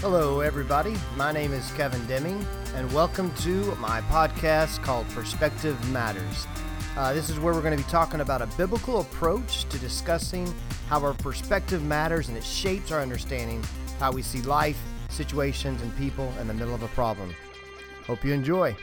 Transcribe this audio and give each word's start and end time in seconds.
Hello, 0.00 0.40
everybody. 0.40 0.96
My 1.14 1.30
name 1.30 1.52
is 1.52 1.70
Kevin 1.72 2.02
Deming, 2.06 2.42
and 2.74 2.90
welcome 2.90 3.34
to 3.34 3.74
my 3.74 4.00
podcast 4.00 4.82
called 4.82 5.06
Perspective 5.10 5.76
Matters. 5.90 6.46
Uh, 6.96 7.12
this 7.12 7.28
is 7.28 7.38
where 7.38 7.52
we're 7.52 7.60
going 7.60 7.76
to 7.76 7.84
be 7.84 7.90
talking 7.90 8.20
about 8.20 8.40
a 8.40 8.46
biblical 8.56 9.02
approach 9.02 9.64
to 9.64 9.78
discussing 9.78 10.50
how 10.88 11.04
our 11.04 11.12
perspective 11.12 11.84
matters 11.84 12.28
and 12.28 12.38
it 12.38 12.44
shapes 12.44 12.90
our 12.90 13.02
understanding 13.02 13.62
how 13.98 14.10
we 14.10 14.22
see 14.22 14.40
life, 14.40 14.78
situations, 15.10 15.82
and 15.82 15.94
people 15.98 16.32
in 16.40 16.48
the 16.48 16.54
middle 16.54 16.74
of 16.74 16.82
a 16.82 16.88
problem. 16.88 17.34
Hope 18.06 18.24
you 18.24 18.32
enjoy. 18.32 18.74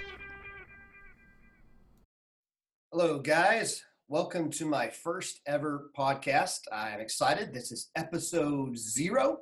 Hello, 2.92 3.18
guys. 3.18 3.84
Welcome 4.08 4.52
to 4.52 4.68
my 4.68 4.90
first 4.90 5.42
ever 5.48 5.90
podcast. 5.98 6.60
I'm 6.72 7.00
excited. 7.00 7.56
This 7.56 7.72
is 7.72 7.90
episode 7.96 8.78
zero. 8.78 9.40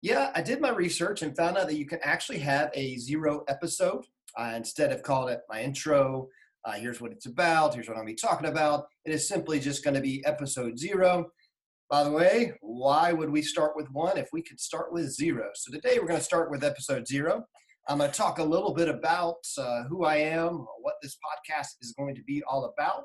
Yeah, 0.00 0.30
I 0.32 0.42
did 0.42 0.60
my 0.60 0.70
research 0.70 1.22
and 1.22 1.36
found 1.36 1.58
out 1.58 1.66
that 1.66 1.76
you 1.76 1.86
can 1.86 1.98
actually 2.04 2.38
have 2.38 2.70
a 2.74 2.96
zero 2.98 3.42
episode 3.48 4.04
uh, 4.38 4.52
instead 4.54 4.92
of 4.92 5.02
calling 5.02 5.34
it 5.34 5.40
my 5.48 5.60
intro. 5.60 6.28
Uh, 6.64 6.72
here's 6.72 7.00
what 7.00 7.10
it's 7.10 7.26
about. 7.26 7.74
Here's 7.74 7.88
what 7.88 7.96
I'm 7.96 8.04
going 8.04 8.14
to 8.16 8.22
be 8.22 8.28
talking 8.28 8.48
about. 8.48 8.84
It 9.04 9.12
is 9.12 9.26
simply 9.26 9.58
just 9.58 9.82
going 9.82 9.94
to 9.94 10.00
be 10.00 10.24
episode 10.24 10.78
zero. 10.78 11.26
By 11.90 12.04
the 12.04 12.12
way, 12.12 12.52
why 12.60 13.12
would 13.12 13.30
we 13.30 13.42
start 13.42 13.72
with 13.74 13.88
one 13.90 14.18
if 14.18 14.28
we 14.32 14.40
could 14.40 14.60
start 14.60 14.92
with 14.92 15.10
zero? 15.10 15.48
So 15.54 15.72
today 15.72 15.98
we're 15.98 16.06
going 16.06 16.20
to 16.20 16.24
start 16.24 16.50
with 16.50 16.62
episode 16.62 17.08
zero. 17.08 17.44
I'm 17.88 17.98
going 17.98 18.10
to 18.10 18.16
talk 18.16 18.38
a 18.38 18.44
little 18.44 18.74
bit 18.74 18.88
about 18.88 19.38
uh, 19.58 19.84
who 19.88 20.04
I 20.04 20.16
am, 20.16 20.64
what 20.80 20.94
this 21.02 21.16
podcast 21.16 21.74
is 21.80 21.94
going 21.98 22.14
to 22.14 22.22
be 22.22 22.42
all 22.46 22.72
about, 22.72 23.04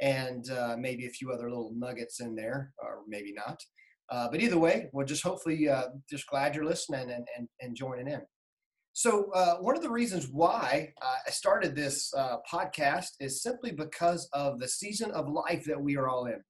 and 0.00 0.48
uh, 0.50 0.76
maybe 0.78 1.06
a 1.06 1.10
few 1.10 1.32
other 1.32 1.50
little 1.50 1.72
nuggets 1.74 2.20
in 2.20 2.34
there, 2.34 2.72
or 2.78 3.00
maybe 3.08 3.34
not. 3.34 3.60
Uh, 4.10 4.28
but 4.30 4.40
either 4.40 4.58
way, 4.58 4.88
we're 4.92 5.04
just 5.04 5.22
hopefully 5.22 5.68
uh, 5.68 5.84
just 6.08 6.26
glad 6.26 6.54
you're 6.54 6.64
listening 6.64 7.10
and, 7.10 7.26
and, 7.36 7.48
and 7.60 7.76
joining 7.76 8.08
in. 8.08 8.20
So, 8.92 9.30
uh, 9.32 9.56
one 9.58 9.76
of 9.76 9.82
the 9.82 9.90
reasons 9.90 10.28
why 10.32 10.92
uh, 11.00 11.14
I 11.26 11.30
started 11.30 11.76
this 11.76 12.12
uh, 12.14 12.38
podcast 12.50 13.10
is 13.20 13.40
simply 13.40 13.70
because 13.70 14.28
of 14.32 14.58
the 14.58 14.66
season 14.66 15.12
of 15.12 15.28
life 15.28 15.64
that 15.66 15.80
we 15.80 15.96
are 15.96 16.08
all 16.08 16.26
in. 16.26 16.42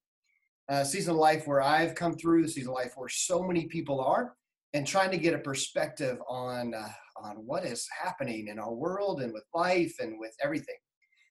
Uh, 0.70 0.84
season 0.84 1.12
of 1.12 1.18
life 1.18 1.46
where 1.46 1.60
I've 1.60 1.94
come 1.94 2.14
through, 2.14 2.42
the 2.42 2.48
season 2.48 2.70
of 2.70 2.76
life 2.76 2.92
where 2.96 3.10
so 3.10 3.42
many 3.42 3.66
people 3.66 4.00
are, 4.00 4.32
and 4.72 4.86
trying 4.86 5.10
to 5.10 5.18
get 5.18 5.34
a 5.34 5.38
perspective 5.38 6.16
on 6.28 6.74
on 7.22 7.36
what 7.44 7.66
is 7.66 7.86
happening 8.02 8.48
in 8.48 8.58
our 8.58 8.72
world 8.72 9.20
and 9.20 9.34
with 9.34 9.44
life 9.52 9.94
and 10.00 10.18
with 10.18 10.32
everything. 10.42 10.76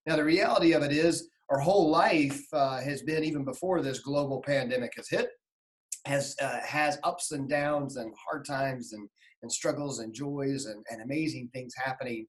Now, 0.06 0.16
the 0.16 0.24
reality 0.24 0.74
of 0.74 0.84
it 0.84 0.92
is, 0.92 1.28
our 1.50 1.58
whole 1.58 1.90
life 1.90 2.40
has 2.54 3.02
been 3.02 3.24
even 3.24 3.44
before 3.44 3.82
this 3.82 4.00
global 4.02 4.44
pandemic 4.46 4.94
has 4.98 5.10
hit 5.10 5.30
has 6.06 6.36
uh, 6.42 6.60
has 6.66 6.98
ups 7.04 7.32
and 7.32 7.50
downs 7.50 7.98
and 7.98 8.14
hard 8.26 8.46
times 8.46 8.94
and 8.94 9.10
and 9.42 9.52
struggles 9.52 10.00
and 10.00 10.14
joys 10.14 10.66
and, 10.66 10.86
and 10.90 11.02
amazing 11.02 11.50
things 11.54 11.74
happening. 11.76 12.28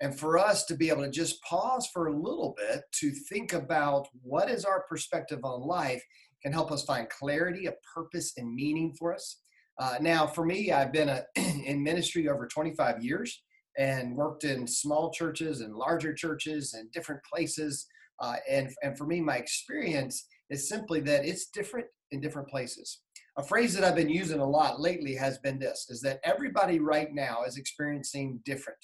And 0.00 0.18
for 0.18 0.38
us 0.38 0.64
to 0.66 0.76
be 0.76 0.88
able 0.88 1.02
to 1.02 1.10
just 1.10 1.42
pause 1.42 1.88
for 1.92 2.08
a 2.08 2.16
little 2.16 2.54
bit 2.56 2.82
to 3.00 3.10
think 3.28 3.52
about 3.52 4.06
what 4.22 4.50
is 4.50 4.64
our 4.64 4.84
perspective 4.88 5.40
on 5.44 5.62
life 5.62 6.02
can 6.42 6.52
help 6.52 6.72
us 6.72 6.84
find 6.84 7.08
clarity 7.08 7.66
a 7.66 7.74
purpose 7.94 8.34
and 8.36 8.54
meaning 8.54 8.94
for 8.98 9.14
us. 9.14 9.40
Uh, 9.78 9.96
now 10.00 10.24
for 10.24 10.44
me 10.44 10.70
i've 10.70 10.92
been 10.92 11.08
a, 11.08 11.22
in 11.36 11.82
ministry 11.82 12.28
over 12.28 12.46
25 12.46 13.02
years 13.02 13.42
and 13.76 14.14
worked 14.14 14.44
in 14.44 14.68
small 14.68 15.10
churches 15.10 15.60
and 15.60 15.74
larger 15.74 16.14
churches 16.14 16.74
and 16.74 16.92
different 16.92 17.20
places. 17.24 17.88
Uh, 18.20 18.36
and, 18.48 18.70
and 18.84 18.96
for 18.96 19.04
me 19.04 19.20
my 19.20 19.36
experience 19.36 20.28
is 20.48 20.68
simply 20.68 21.00
that 21.00 21.24
it's 21.24 21.48
different 21.48 21.86
in 22.12 22.20
different 22.20 22.46
places 22.48 23.00
a 23.36 23.42
phrase 23.42 23.74
that 23.74 23.84
I've 23.84 23.96
been 23.96 24.08
using 24.08 24.40
a 24.40 24.48
lot 24.48 24.80
lately 24.80 25.14
has 25.14 25.38
been 25.38 25.58
this 25.58 25.86
is 25.90 26.00
that 26.02 26.20
everybody 26.24 26.78
right 26.78 27.12
now 27.12 27.42
is 27.44 27.56
experiencing 27.56 28.40
different, 28.44 28.78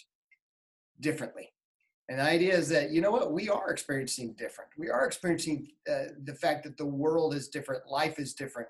differently. 1.01 1.53
And 2.09 2.19
the 2.19 2.25
idea 2.25 2.55
is 2.57 2.69
that, 2.71 2.91
you 2.91 3.01
know 3.01 3.13
what, 3.13 3.33
we 3.33 3.49
are 3.49 3.71
experiencing 3.71 4.35
different. 4.37 4.71
We 4.77 4.91
are 4.91 5.07
experiencing 5.07 5.69
uh, 5.89 6.07
the 6.25 6.35
fact 6.35 6.65
that 6.65 6.77
the 6.77 6.87
world 6.87 7.35
is 7.35 7.49
different, 7.49 7.87
life 7.89 8.19
is 8.19 8.35
different. 8.35 8.69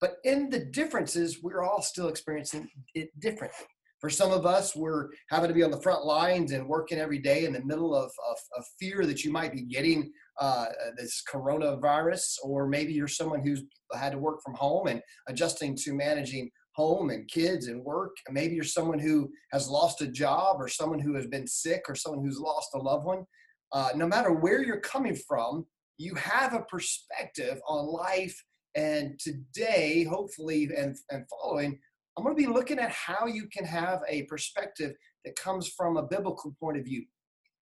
But 0.00 0.18
in 0.22 0.50
the 0.50 0.60
differences, 0.60 1.42
we're 1.42 1.64
all 1.64 1.82
still 1.82 2.08
experiencing 2.08 2.68
it 2.94 3.18
differently. 3.18 3.66
For 3.98 4.10
some 4.10 4.30
of 4.30 4.46
us, 4.46 4.76
we're 4.76 5.08
having 5.30 5.48
to 5.48 5.54
be 5.54 5.64
on 5.64 5.70
the 5.70 5.80
front 5.80 6.04
lines 6.04 6.52
and 6.52 6.68
working 6.68 6.98
every 6.98 7.18
day 7.18 7.46
in 7.46 7.52
the 7.52 7.64
middle 7.64 7.94
of, 7.94 8.12
of, 8.30 8.36
of 8.56 8.64
fear 8.78 9.04
that 9.06 9.24
you 9.24 9.32
might 9.32 9.52
be 9.52 9.62
getting 9.62 10.12
uh, 10.38 10.66
this 10.96 11.22
coronavirus, 11.32 12.36
or 12.42 12.68
maybe 12.68 12.92
you're 12.92 13.08
someone 13.08 13.44
who's 13.44 13.62
had 13.94 14.12
to 14.12 14.18
work 14.18 14.40
from 14.44 14.54
home 14.54 14.86
and 14.86 15.00
adjusting 15.28 15.76
to 15.76 15.92
managing 15.92 16.50
home 16.74 17.10
and 17.10 17.28
kids 17.28 17.68
and 17.68 17.82
work. 17.82 18.16
Maybe 18.30 18.54
you're 18.54 18.64
someone 18.64 18.98
who 18.98 19.30
has 19.52 19.68
lost 19.68 20.02
a 20.02 20.06
job, 20.06 20.56
or 20.60 20.68
someone 20.68 20.98
who 20.98 21.14
has 21.14 21.26
been 21.26 21.46
sick, 21.46 21.82
or 21.88 21.94
someone 21.94 22.24
who's 22.24 22.38
lost 22.38 22.68
a 22.74 22.78
loved 22.78 23.06
one. 23.06 23.24
Uh, 23.72 23.90
no 23.96 24.06
matter 24.06 24.32
where 24.32 24.62
you're 24.62 24.80
coming 24.80 25.16
from, 25.28 25.66
you 25.98 26.14
have 26.14 26.52
a 26.54 26.62
perspective 26.62 27.58
on 27.66 27.86
life. 27.86 28.36
And 28.74 29.18
today, 29.18 30.04
hopefully, 30.04 30.68
and, 30.76 30.94
and 31.10 31.24
following, 31.30 31.78
I'm 32.16 32.24
going 32.24 32.36
to 32.36 32.42
be 32.42 32.52
looking 32.52 32.78
at 32.78 32.90
how 32.90 33.26
you 33.26 33.48
can 33.50 33.64
have 33.64 34.00
a 34.08 34.24
perspective 34.24 34.92
that 35.24 35.36
comes 35.36 35.68
from 35.68 35.96
a 35.96 36.02
biblical 36.02 36.54
point 36.60 36.76
of 36.78 36.84
view. 36.84 37.04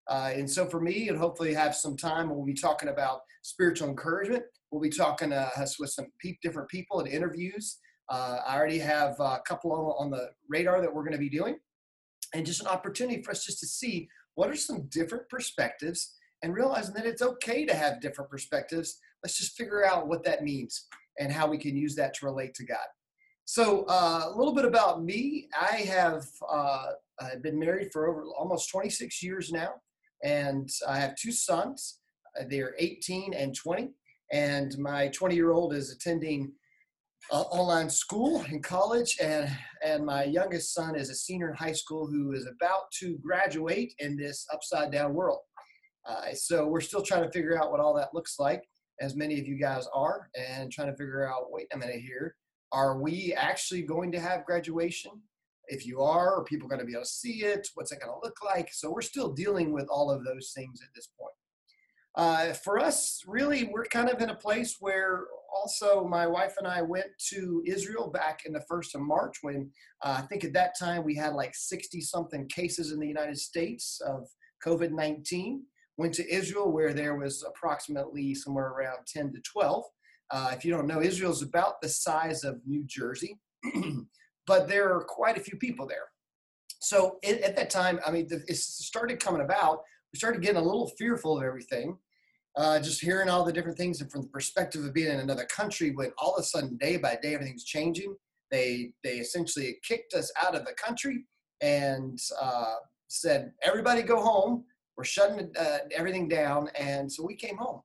Uh, 0.08 0.30
and 0.34 0.50
so 0.50 0.66
for 0.66 0.80
me, 0.80 1.08
and 1.08 1.18
hopefully 1.18 1.54
have 1.54 1.74
some 1.74 1.96
time, 1.96 2.28
we'll 2.28 2.44
be 2.44 2.54
talking 2.54 2.90
about 2.90 3.20
spiritual 3.42 3.88
encouragement. 3.88 4.44
We'll 4.70 4.82
be 4.82 4.90
talking 4.90 5.32
uh, 5.32 5.48
with 5.78 5.90
some 5.90 6.06
pe- 6.20 6.36
different 6.42 6.68
people 6.68 7.00
and 7.00 7.08
interviews. 7.08 7.78
Uh, 8.08 8.38
I 8.46 8.56
already 8.56 8.78
have 8.78 9.18
a 9.18 9.40
couple 9.46 9.72
on, 9.72 10.06
on 10.06 10.10
the 10.10 10.30
radar 10.48 10.80
that 10.80 10.92
we're 10.92 11.04
going 11.04 11.12
to 11.12 11.18
be 11.18 11.30
doing, 11.30 11.56
and 12.34 12.44
just 12.44 12.60
an 12.60 12.66
opportunity 12.66 13.22
for 13.22 13.30
us 13.30 13.44
just 13.44 13.60
to 13.60 13.66
see 13.66 14.08
what 14.34 14.50
are 14.50 14.56
some 14.56 14.88
different 14.88 15.28
perspectives 15.28 16.14
and 16.42 16.54
realizing 16.54 16.94
that 16.94 17.06
it's 17.06 17.22
okay 17.22 17.64
to 17.64 17.74
have 17.74 18.00
different 18.00 18.30
perspectives. 18.30 18.98
Let's 19.22 19.38
just 19.38 19.56
figure 19.56 19.86
out 19.86 20.08
what 20.08 20.24
that 20.24 20.44
means 20.44 20.86
and 21.18 21.32
how 21.32 21.46
we 21.46 21.56
can 21.56 21.76
use 21.76 21.94
that 21.94 22.12
to 22.14 22.26
relate 22.26 22.52
to 22.54 22.66
God. 22.66 22.86
So, 23.46 23.84
uh, 23.88 24.22
a 24.26 24.36
little 24.36 24.54
bit 24.54 24.64
about 24.64 25.04
me. 25.04 25.48
I 25.58 25.76
have 25.76 26.26
uh, 26.50 26.86
been 27.42 27.58
married 27.58 27.92
for 27.92 28.08
over 28.08 28.24
almost 28.38 28.70
26 28.70 29.22
years 29.22 29.52
now, 29.52 29.74
and 30.24 30.68
I 30.88 30.98
have 30.98 31.14
two 31.14 31.30
sons. 31.30 32.00
They're 32.48 32.74
18 32.78 33.32
and 33.34 33.54
20, 33.54 33.90
and 34.32 34.76
my 34.78 35.08
20 35.08 35.34
year 35.34 35.52
old 35.52 35.72
is 35.72 35.92
attending 35.92 36.52
uh, 37.30 37.42
online 37.42 37.88
school 37.88 38.44
in 38.50 38.60
college, 38.60 39.16
and 39.22 39.48
and 39.84 40.04
my 40.04 40.24
youngest 40.24 40.74
son 40.74 40.96
is 40.96 41.10
a 41.10 41.14
senior 41.14 41.50
in 41.50 41.56
high 41.56 41.72
school 41.72 42.06
who 42.06 42.32
is 42.32 42.46
about 42.46 42.90
to 42.98 43.16
graduate 43.18 43.94
in 43.98 44.16
this 44.16 44.46
upside 44.52 44.90
down 44.90 45.14
world. 45.14 45.40
Uh, 46.06 46.32
so 46.34 46.66
we're 46.66 46.80
still 46.80 47.02
trying 47.02 47.22
to 47.22 47.30
figure 47.30 47.56
out 47.56 47.70
what 47.70 47.80
all 47.80 47.94
that 47.94 48.12
looks 48.12 48.38
like, 48.38 48.64
as 49.00 49.14
many 49.14 49.38
of 49.38 49.46
you 49.46 49.56
guys 49.56 49.86
are, 49.94 50.28
and 50.34 50.72
trying 50.72 50.90
to 50.90 50.96
figure 50.96 51.28
out. 51.28 51.52
Wait 51.52 51.68
a 51.72 51.78
minute 51.78 52.00
here 52.00 52.34
are 52.74 52.98
we 52.98 53.32
actually 53.34 53.82
going 53.82 54.10
to 54.10 54.20
have 54.20 54.44
graduation? 54.44 55.12
If 55.68 55.86
you 55.86 56.00
are, 56.00 56.36
are 56.36 56.44
people 56.44 56.68
going 56.68 56.80
to 56.80 56.86
be 56.86 56.92
able 56.92 57.02
to 57.02 57.08
see 57.08 57.42
it? 57.44 57.68
What's 57.74 57.92
it 57.92 58.00
going 58.00 58.12
to 58.12 58.20
look 58.22 58.36
like? 58.44 58.68
So 58.72 58.90
we're 58.90 59.02
still 59.02 59.32
dealing 59.32 59.72
with 59.72 59.86
all 59.88 60.10
of 60.10 60.24
those 60.24 60.52
things 60.54 60.80
at 60.82 60.88
this 60.94 61.08
point. 61.18 61.34
Uh, 62.16 62.52
for 62.52 62.78
us, 62.78 63.22
really, 63.26 63.64
we're 63.72 63.84
kind 63.84 64.08
of 64.08 64.20
in 64.20 64.30
a 64.30 64.36
place 64.36 64.76
where 64.78 65.24
also 65.52 66.06
my 66.06 66.26
wife 66.26 66.54
and 66.58 66.66
I 66.66 66.82
went 66.82 67.06
to 67.30 67.62
Israel 67.66 68.08
back 68.08 68.42
in 68.46 68.52
the 68.52 68.64
first 68.68 68.94
of 68.94 69.00
March 69.00 69.38
when 69.42 69.70
uh, 70.02 70.20
I 70.22 70.22
think 70.22 70.44
at 70.44 70.52
that 70.52 70.78
time 70.78 71.04
we 71.04 71.16
had 71.16 71.34
like 71.34 71.54
60 71.54 72.00
something 72.00 72.48
cases 72.48 72.92
in 72.92 73.00
the 73.00 73.08
United 73.08 73.38
States 73.38 74.00
of 74.06 74.28
COVID 74.64 74.92
19. 74.92 75.62
Went 75.96 76.14
to 76.14 76.32
Israel 76.32 76.72
where 76.72 76.92
there 76.92 77.16
was 77.16 77.44
approximately 77.46 78.34
somewhere 78.34 78.68
around 78.68 79.06
10 79.06 79.32
to 79.32 79.40
12. 79.40 79.84
Uh, 80.30 80.50
if 80.52 80.64
you 80.64 80.72
don't 80.72 80.88
know, 80.88 81.00
Israel 81.00 81.30
is 81.30 81.42
about 81.42 81.80
the 81.80 81.88
size 81.88 82.42
of 82.42 82.60
New 82.66 82.82
Jersey, 82.84 83.38
but 84.46 84.68
there 84.68 84.94
are 84.94 85.04
quite 85.04 85.36
a 85.36 85.40
few 85.40 85.56
people 85.58 85.86
there. 85.86 86.08
So 86.80 87.18
it, 87.22 87.40
at 87.40 87.56
that 87.56 87.70
time, 87.70 87.98
I 88.06 88.10
mean, 88.10 88.28
it 88.30 88.56
started 88.56 89.18
coming 89.18 89.40
about. 89.40 89.80
We 90.12 90.18
started 90.18 90.42
getting 90.42 90.60
a 90.60 90.64
little 90.64 90.88
fearful 90.98 91.38
of 91.38 91.42
everything, 91.42 91.96
uh, 92.56 92.78
just 92.80 93.00
hearing 93.00 93.28
all 93.28 93.44
the 93.44 93.52
different 93.52 93.78
things, 93.78 94.00
and 94.00 94.10
from 94.10 94.22
the 94.22 94.28
perspective 94.28 94.84
of 94.84 94.92
being 94.92 95.12
in 95.12 95.20
another 95.20 95.46
country, 95.46 95.92
when 95.92 96.12
all 96.18 96.34
of 96.34 96.40
a 96.40 96.44
sudden, 96.44 96.76
day 96.76 96.96
by 96.98 97.18
day, 97.20 97.34
everything's 97.34 97.64
changing. 97.64 98.14
They 98.50 98.92
they 99.02 99.16
essentially 99.16 99.78
kicked 99.82 100.14
us 100.14 100.30
out 100.40 100.54
of 100.54 100.64
the 100.66 100.74
country 100.74 101.24
and 101.60 102.18
uh, 102.40 102.74
said, 103.08 103.52
"Everybody 103.62 104.02
go 104.02 104.20
home. 104.20 104.64
We're 104.96 105.04
shutting 105.04 105.50
uh, 105.58 105.78
everything 105.90 106.28
down." 106.28 106.68
And 106.78 107.10
so 107.10 107.24
we 107.24 107.34
came 107.34 107.56
home. 107.56 107.80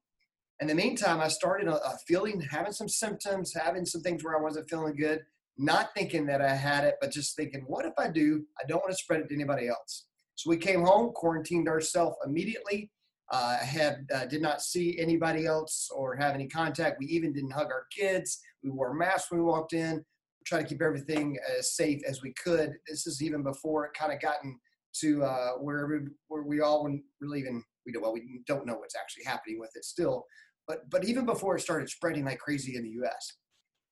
In 0.59 0.67
the 0.67 0.75
meantime, 0.75 1.21
I 1.21 1.29
started 1.29 1.69
a, 1.69 1.75
a 1.87 1.97
feeling, 2.05 2.41
having 2.41 2.73
some 2.73 2.89
symptoms, 2.89 3.53
having 3.53 3.85
some 3.85 4.01
things 4.01 4.23
where 4.23 4.37
I 4.37 4.41
wasn't 4.41 4.69
feeling 4.69 4.95
good, 4.97 5.21
not 5.59 5.89
thinking 5.93 6.25
that 6.27 6.41
I 6.41 6.55
had 6.55 6.85
it, 6.85 6.95
but 7.01 7.11
just 7.11 7.35
thinking, 7.35 7.65
what 7.67 7.85
if 7.85 7.93
I 7.97 8.07
do? 8.07 8.45
I 8.59 8.65
don't 8.65 8.79
want 8.79 8.91
to 8.91 8.97
spread 8.97 9.19
it 9.19 9.27
to 9.27 9.35
anybody 9.35 9.67
else. 9.67 10.05
So 10.35 10.49
we 10.49 10.55
came 10.55 10.81
home, 10.81 11.11
quarantined 11.13 11.67
ourselves 11.67 12.15
immediately. 12.25 12.89
Uh, 13.31 13.57
had 13.57 14.07
uh, 14.15 14.25
did 14.25 14.41
not 14.41 14.59
see 14.61 14.97
anybody 14.97 15.45
else 15.45 15.91
or 15.93 16.15
have 16.15 16.33
any 16.33 16.47
contact. 16.47 16.97
We 16.99 17.05
even 17.07 17.31
didn't 17.31 17.51
hug 17.51 17.67
our 17.67 17.85
kids. 17.95 18.39
We 18.63 18.71
wore 18.71 18.93
masks 18.93 19.29
when 19.29 19.41
we 19.41 19.45
walked 19.45 19.73
in. 19.73 20.03
try 20.47 20.63
to 20.63 20.67
keep 20.67 20.81
everything 20.81 21.37
as 21.59 21.75
safe 21.75 22.01
as 22.07 22.23
we 22.23 22.33
could. 22.41 22.71
This 22.87 23.05
is 23.05 23.21
even 23.21 23.43
before 23.43 23.85
it 23.85 23.91
kind 23.93 24.11
of 24.11 24.19
gotten 24.19 24.57
to 25.01 25.23
uh, 25.23 25.51
where 25.59 25.85
we, 25.85 25.97
where 26.29 26.43
we 26.43 26.61
all 26.61 26.89
really 27.19 27.39
even 27.39 27.63
we 27.85 27.91
don't 27.91 28.01
well 28.01 28.13
we 28.13 28.41
don't 28.47 28.65
know 28.65 28.77
what's 28.77 28.95
actually 28.95 29.25
happening 29.25 29.59
with 29.59 29.71
it 29.75 29.83
still, 29.83 30.25
but 30.67 30.89
but 30.89 31.03
even 31.03 31.25
before 31.25 31.57
it 31.57 31.61
started 31.61 31.89
spreading 31.89 32.25
like 32.25 32.39
crazy 32.39 32.77
in 32.77 32.83
the 32.83 32.89
U.S. 33.01 33.33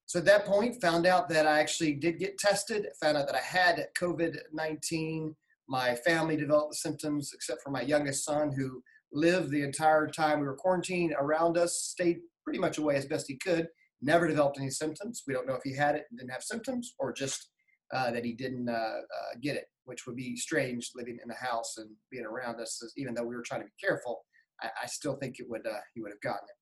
So 0.08 0.20
at 0.20 0.26
that 0.26 0.46
point, 0.46 0.82
found 0.82 1.06
out 1.06 1.28
that 1.30 1.46
I 1.46 1.60
actually 1.60 1.94
did 1.94 2.18
get 2.18 2.38
tested. 2.38 2.88
Found 3.02 3.18
out 3.18 3.28
that 3.28 3.36
I 3.36 3.40
had 3.42 3.86
COVID 4.00 4.38
nineteen. 4.54 5.36
My 5.70 5.96
family 5.96 6.38
developed 6.38 6.72
the 6.72 6.78
symptoms, 6.78 7.32
except 7.34 7.62
for 7.62 7.72
my 7.72 7.82
youngest 7.82 8.24
son, 8.24 8.54
who 8.58 8.82
lived 9.12 9.52
the 9.52 9.64
entire 9.64 10.08
time 10.08 10.40
we 10.40 10.48
were 10.48 10.56
quarantined 10.56 11.14
around 11.20 11.58
us, 11.58 11.74
stayed 11.74 12.20
pretty 12.44 12.58
much 12.58 12.78
away 12.78 12.96
as 12.96 13.06
best 13.06 13.28
he 13.28 13.36
could. 13.36 13.68
Never 14.02 14.28
developed 14.28 14.60
any 14.60 14.70
symptoms. 14.70 15.24
We 15.28 15.34
don't 15.34 15.48
know 15.48 15.56
if 15.56 15.64
he 15.64 15.76
had 15.76 15.96
it 15.96 16.06
and 16.10 16.20
didn't 16.20 16.32
have 16.32 16.44
symptoms, 16.44 16.96
or 17.00 17.12
just 17.12 17.50
uh, 17.94 18.12
that 18.12 18.24
he 18.24 18.34
didn't 18.34 18.70
uh, 18.70 18.74
uh, 18.74 19.34
get 19.42 19.58
it, 19.58 19.66
which 19.84 20.08
would 20.08 20.16
be 20.16 20.38
strange 20.38 20.92
living 20.96 21.18
in 21.22 21.28
the 21.28 21.36
house 21.36 21.76
and 21.78 21.90
being 22.12 22.26
around 22.26 22.62
us. 22.62 22.82
Even 22.96 23.14
though 23.14 23.26
we 23.26 23.36
were 23.36 23.44
trying 23.46 23.62
to 23.62 23.68
be 23.68 23.86
careful, 23.86 24.24
I, 24.62 24.70
I 24.84 24.86
still 24.86 25.18
think 25.18 25.40
it 25.40 25.50
would 25.50 25.68
uh, 25.68 25.80
he 25.94 26.02
would 26.02 26.12
have 26.12 26.22
gotten 26.22 26.48
it. 26.48 26.56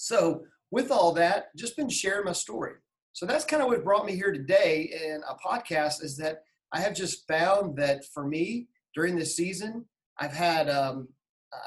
So 0.00 0.44
with 0.70 0.92
all 0.92 1.12
that, 1.14 1.54
just 1.56 1.76
been 1.76 1.88
sharing 1.88 2.26
my 2.26 2.32
story. 2.32 2.74
So 3.14 3.26
that's 3.26 3.44
kind 3.44 3.60
of 3.60 3.68
what 3.68 3.82
brought 3.82 4.06
me 4.06 4.14
here 4.14 4.30
today 4.30 4.92
in 4.94 5.22
a 5.28 5.34
podcast 5.34 6.04
is 6.04 6.16
that 6.18 6.44
I 6.72 6.78
have 6.78 6.94
just 6.94 7.26
found 7.26 7.76
that 7.78 8.04
for 8.04 8.24
me 8.24 8.68
during 8.94 9.16
this 9.16 9.34
season, 9.36 9.86
I've 10.16 10.32
had, 10.32 10.70
um, 10.70 11.08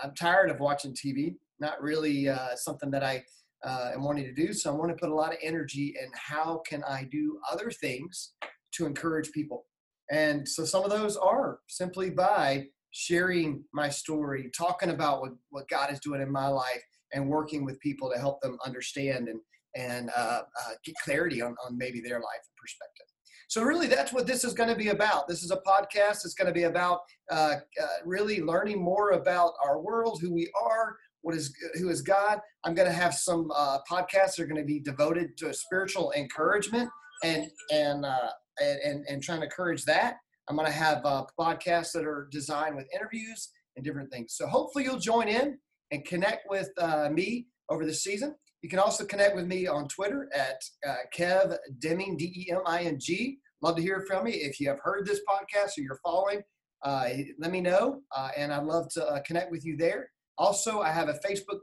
I'm 0.02 0.16
tired 0.16 0.50
of 0.50 0.62
watching 0.62 0.94
TV, 0.94 1.36
not 1.60 1.82
really 1.82 2.30
uh, 2.30 2.56
something 2.56 2.90
that 2.92 3.04
I 3.04 3.22
uh, 3.66 3.92
am 3.96 4.04
wanting 4.04 4.24
to 4.24 4.34
do. 4.34 4.54
So 4.54 4.72
I 4.72 4.78
want 4.78 4.92
to 4.92 4.98
put 4.98 5.12
a 5.12 5.16
lot 5.16 5.34
of 5.34 5.40
energy 5.44 5.94
in 6.02 6.10
how 6.14 6.62
can 6.66 6.86
I 6.86 7.10
do 7.12 7.38
other 7.52 7.70
things 7.70 8.32
to 8.76 8.86
encourage 8.86 9.34
people. 9.34 9.66
And 10.10 10.48
so 10.48 10.64
some 10.64 10.86
of 10.86 10.90
those 10.90 11.18
are 11.18 11.60
simply 11.68 12.10
by 12.10 12.68
sharing 12.92 13.66
my 13.74 13.90
story, 13.90 14.50
talking 14.58 14.92
about 14.92 15.20
what, 15.20 15.32
what 15.50 15.68
God 15.68 15.92
is 15.92 16.00
doing 16.00 16.22
in 16.22 16.32
my 16.32 16.48
life, 16.48 16.82
and 17.14 17.28
working 17.28 17.66
with 17.66 17.80
people 17.80 18.12
to 18.12 18.20
help 18.20 18.42
them 18.42 18.58
understand 18.66 19.28
and 19.28 19.40
and 19.76 20.10
uh, 20.16 20.42
uh, 20.42 20.72
get 20.84 20.96
clarity 21.04 21.42
on, 21.42 21.56
on 21.66 21.78
maybe 21.78 22.02
their 22.02 22.20
life 22.20 22.46
perspective. 22.60 23.06
So 23.48 23.64
really, 23.64 23.88
that's 23.88 24.14
what 24.14 24.28
this 24.28 24.44
is 24.44 24.54
going 24.54 24.70
to 24.70 24.76
be 24.76 24.90
about. 24.90 25.28
This 25.28 25.44
is 25.44 25.52
a 25.52 25.58
podcast. 25.58 26.26
It's 26.26 26.34
going 26.34 26.48
to 26.48 26.54
be 26.54 26.64
about 26.64 27.00
uh, 27.30 27.56
uh, 27.82 27.86
really 28.06 28.42
learning 28.42 28.82
more 28.82 29.12
about 29.12 29.54
our 29.66 29.82
world, 29.82 30.20
who 30.22 30.34
we 30.34 30.50
are, 30.62 30.96
what 31.22 31.36
is 31.36 31.54
who 31.76 31.90
is 31.90 32.02
God. 32.02 32.40
I'm 32.64 32.74
going 32.74 32.88
to 32.88 32.94
have 32.94 33.14
some 33.14 33.52
uh, 33.54 33.80
podcasts 33.90 34.36
that 34.36 34.40
are 34.40 34.48
going 34.48 34.62
to 34.62 34.66
be 34.66 34.80
devoted 34.80 35.38
to 35.40 35.54
spiritual 35.54 36.14
encouragement 36.16 36.90
and 37.24 37.50
and 37.72 38.06
uh, 38.06 38.30
and, 38.62 38.80
and, 38.86 39.06
and 39.10 39.24
trying 39.24 39.40
to 39.40 39.46
encourage 39.46 39.84
that. 39.84 40.16
I'm 40.50 40.56
going 40.56 40.68
to 40.68 40.74
have 40.74 41.04
podcasts 41.40 41.92
that 41.94 42.06
are 42.06 42.28
designed 42.32 42.76
with 42.76 42.88
interviews 42.94 43.52
and 43.76 43.86
different 43.86 44.12
things. 44.12 44.34
So 44.36 44.48
hopefully 44.48 44.84
you'll 44.86 45.00
join 45.00 45.28
in 45.28 45.58
and 45.92 46.06
connect 46.06 46.50
with 46.50 46.70
uh, 46.78 47.10
me 47.10 47.48
over 47.70 47.86
the 47.86 47.94
season. 47.94 48.36
You 48.62 48.70
can 48.70 48.80
also 48.80 49.06
connect 49.06 49.36
with 49.36 49.46
me 49.46 49.68
on 49.68 49.88
Twitter 49.88 50.30
at 50.36 50.62
uh, 50.88 50.96
Kev 51.18 51.58
Deming, 51.80 52.18
D 52.18 52.32
E 52.48 52.52
M 52.52 52.62
I 52.66 52.84
N 52.84 52.98
G. 53.00 53.40
Love 53.62 53.76
to 53.76 53.82
hear 53.82 54.04
from 54.08 54.28
you. 54.28 54.34
If 54.36 54.60
you 54.60 54.70
have 54.70 54.80
heard 54.82 55.06
this 55.06 55.22
podcast 55.30 55.78
or 55.78 55.82
you're 55.82 56.00
following, 56.04 56.42
uh, 56.84 57.10
let 57.40 57.52
me 57.52 57.62
know, 57.62 58.02
uh, 58.16 58.30
and 58.36 58.52
I'd 58.52 58.64
love 58.64 58.90
to 58.94 59.06
uh, 59.06 59.22
connect 59.26 59.52
with 59.52 59.66
you 59.66 59.78
there. 59.78 60.10
Also, 60.38 60.80
I 60.80 60.92
have 60.92 61.10
a 61.10 61.20
Facebook 61.26 61.60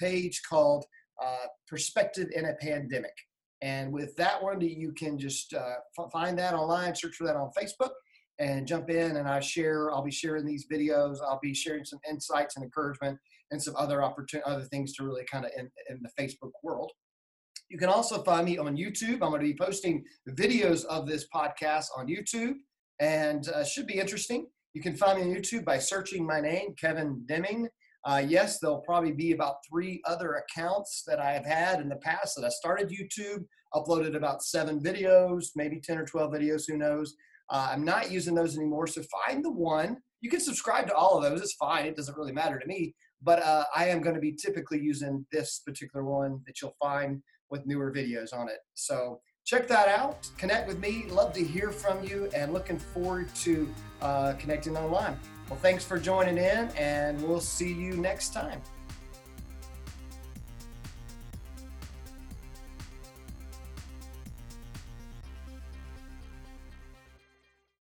page 0.00 0.40
called 0.48 0.84
uh, 1.22 1.46
Perspective 1.68 2.28
in 2.34 2.46
a 2.46 2.54
Pandemic. 2.54 3.12
And 3.60 3.92
with 3.92 4.16
that 4.16 4.42
one, 4.42 4.60
you 4.60 4.92
can 4.92 5.18
just 5.18 5.54
find 6.12 6.38
that 6.38 6.54
online, 6.54 6.94
search 6.94 7.16
for 7.16 7.24
that 7.24 7.36
on 7.36 7.50
Facebook, 7.56 7.90
and 8.38 8.66
jump 8.66 8.90
in. 8.90 9.16
And 9.16 9.28
I 9.28 9.40
share, 9.40 9.90
I'll 9.90 10.04
be 10.04 10.10
sharing 10.10 10.44
these 10.44 10.66
videos. 10.72 11.18
I'll 11.22 11.40
be 11.42 11.54
sharing 11.54 11.84
some 11.84 11.98
insights 12.08 12.56
and 12.56 12.64
encouragement 12.64 13.18
and 13.50 13.62
some 13.62 13.76
other 13.76 14.02
opportunity, 14.02 14.48
other 14.50 14.64
things 14.64 14.94
to 14.94 15.04
really 15.04 15.24
kind 15.30 15.44
of 15.44 15.52
in, 15.56 15.70
in 15.88 16.00
the 16.02 16.22
Facebook 16.22 16.50
world. 16.62 16.90
You 17.68 17.78
can 17.78 17.88
also 17.88 18.22
find 18.22 18.44
me 18.44 18.58
on 18.58 18.76
YouTube. 18.76 19.22
I'm 19.22 19.30
going 19.30 19.40
to 19.40 19.46
be 19.46 19.56
posting 19.56 20.04
videos 20.30 20.84
of 20.86 21.06
this 21.06 21.26
podcast 21.34 21.86
on 21.96 22.06
YouTube, 22.06 22.54
and 23.00 23.48
uh, 23.48 23.64
should 23.64 23.86
be 23.86 23.98
interesting. 23.98 24.46
You 24.74 24.82
can 24.82 24.96
find 24.96 25.18
me 25.18 25.30
on 25.30 25.34
YouTube 25.34 25.64
by 25.64 25.78
searching 25.78 26.26
my 26.26 26.40
name, 26.40 26.74
Kevin 26.78 27.24
Deming. 27.26 27.68
Uh, 28.04 28.22
yes, 28.26 28.58
there'll 28.58 28.80
probably 28.80 29.12
be 29.12 29.32
about 29.32 29.56
three 29.68 30.02
other 30.06 30.34
accounts 30.34 31.04
that 31.06 31.20
I 31.20 31.32
have 31.32 31.46
had 31.46 31.80
in 31.80 31.88
the 31.88 31.96
past 31.96 32.34
that 32.36 32.44
I 32.44 32.48
started 32.48 32.90
YouTube, 32.90 33.44
uploaded 33.74 34.16
about 34.16 34.42
seven 34.42 34.80
videos, 34.80 35.50
maybe 35.54 35.80
10 35.80 35.98
or 35.98 36.04
12 36.04 36.32
videos, 36.32 36.64
who 36.66 36.76
knows. 36.76 37.14
Uh, 37.52 37.68
I'm 37.70 37.84
not 37.84 38.10
using 38.10 38.34
those 38.34 38.56
anymore. 38.56 38.88
So 38.88 39.02
find 39.26 39.44
the 39.44 39.52
one. 39.52 39.98
You 40.20 40.30
can 40.30 40.40
subscribe 40.40 40.88
to 40.88 40.94
all 40.94 41.16
of 41.16 41.22
those. 41.22 41.40
It's 41.40 41.54
fine. 41.54 41.86
It 41.86 41.94
doesn't 41.94 42.16
really 42.16 42.32
matter 42.32 42.58
to 42.58 42.66
me 42.66 42.94
but 43.22 43.42
uh, 43.42 43.64
I 43.74 43.86
am 43.86 44.00
going 44.00 44.14
to 44.14 44.20
be 44.20 44.32
typically 44.32 44.80
using 44.80 45.24
this 45.32 45.60
particular 45.64 46.04
one 46.04 46.40
that 46.46 46.60
you'll 46.60 46.74
find 46.80 47.22
with 47.50 47.66
newer 47.66 47.92
videos 47.92 48.32
on 48.32 48.48
it. 48.48 48.58
So 48.74 49.20
check 49.44 49.68
that 49.68 49.88
out. 49.88 50.28
Connect 50.38 50.66
with 50.66 50.78
me. 50.78 51.06
Love 51.08 51.32
to 51.34 51.44
hear 51.44 51.70
from 51.70 52.02
you 52.04 52.28
and 52.34 52.52
looking 52.52 52.78
forward 52.78 53.32
to 53.36 53.72
uh, 54.00 54.34
connecting 54.38 54.76
online. 54.76 55.18
Well, 55.48 55.58
thanks 55.58 55.84
for 55.84 55.98
joining 55.98 56.38
in, 56.38 56.68
and 56.78 57.20
we'll 57.22 57.40
see 57.40 57.72
you 57.72 57.92
next 57.96 58.32
time. 58.32 58.60